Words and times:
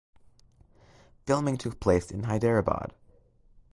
Filming 1.27 1.57
took 1.59 1.79
place 1.79 2.09
in 2.09 2.23
Hyderabad. 2.23 2.95